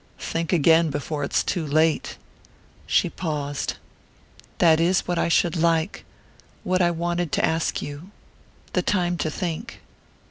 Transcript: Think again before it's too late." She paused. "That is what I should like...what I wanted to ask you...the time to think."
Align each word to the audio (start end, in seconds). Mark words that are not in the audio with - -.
Think 0.17 0.51
again 0.51 0.89
before 0.89 1.23
it's 1.23 1.43
too 1.43 1.63
late." 1.63 2.17
She 2.87 3.07
paused. 3.07 3.75
"That 4.57 4.79
is 4.79 5.01
what 5.01 5.19
I 5.19 5.29
should 5.29 5.55
like...what 5.55 6.81
I 6.81 6.89
wanted 6.89 7.31
to 7.33 7.45
ask 7.45 7.83
you...the 7.83 8.81
time 8.81 9.15
to 9.19 9.29
think." 9.29 9.79